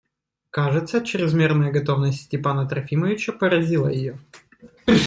[0.49, 4.17] Кажется, чрезмерная готовность Степана Трофимовича поразила ее.